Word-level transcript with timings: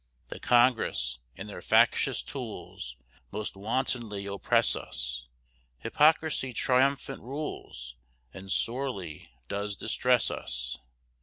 The 0.29 0.39
Congress, 0.39 1.19
and 1.37 1.47
their 1.47 1.61
factious 1.61 2.23
tools, 2.23 2.97
Most 3.29 3.55
wantonly 3.55 4.25
oppress 4.25 4.75
us, 4.75 5.27
Hypocrisy 5.77 6.53
triumphant 6.53 7.21
rules, 7.21 7.95
And 8.33 8.51
sorely 8.51 9.29
does 9.47 9.75
distress 9.75 10.31
us. 10.31 10.79